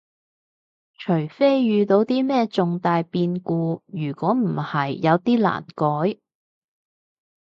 [0.97, 6.17] 除非遇到啲咩重大變故，如果唔係有啲難改